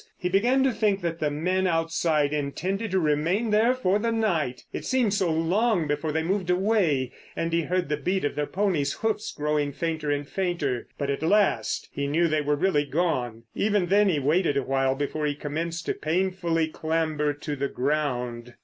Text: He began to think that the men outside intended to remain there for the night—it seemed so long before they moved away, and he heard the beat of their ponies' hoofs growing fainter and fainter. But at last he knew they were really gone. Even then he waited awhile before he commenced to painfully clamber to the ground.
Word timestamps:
He 0.17 0.29
began 0.29 0.63
to 0.63 0.71
think 0.71 1.01
that 1.01 1.19
the 1.19 1.29
men 1.29 1.67
outside 1.67 2.33
intended 2.33 2.89
to 2.89 2.99
remain 2.99 3.51
there 3.51 3.75
for 3.75 3.99
the 3.99 4.11
night—it 4.11 4.83
seemed 4.83 5.13
so 5.13 5.31
long 5.31 5.85
before 5.85 6.11
they 6.11 6.23
moved 6.23 6.49
away, 6.49 7.11
and 7.35 7.53
he 7.53 7.61
heard 7.61 7.87
the 7.87 7.97
beat 7.97 8.25
of 8.25 8.33
their 8.33 8.47
ponies' 8.47 8.93
hoofs 8.93 9.31
growing 9.31 9.71
fainter 9.71 10.09
and 10.09 10.27
fainter. 10.27 10.87
But 10.97 11.11
at 11.11 11.21
last 11.21 11.87
he 11.91 12.07
knew 12.07 12.27
they 12.27 12.41
were 12.41 12.55
really 12.55 12.85
gone. 12.85 13.43
Even 13.53 13.85
then 13.89 14.09
he 14.09 14.17
waited 14.17 14.57
awhile 14.57 14.95
before 14.95 15.27
he 15.27 15.35
commenced 15.35 15.85
to 15.85 15.93
painfully 15.93 16.67
clamber 16.67 17.31
to 17.33 17.55
the 17.55 17.69
ground. 17.69 18.55